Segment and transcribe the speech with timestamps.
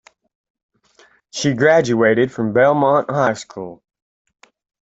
[1.29, 3.83] She graduated from Belmont High School.